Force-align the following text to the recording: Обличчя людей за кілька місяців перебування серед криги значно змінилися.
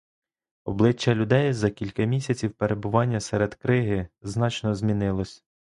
Обличчя 0.65 1.13
людей 1.15 1.53
за 1.53 1.71
кілька 1.71 2.03
місяців 2.05 2.53
перебування 2.53 3.19
серед 3.19 3.55
криги 3.55 4.07
значно 4.21 4.75
змінилися. 4.75 5.41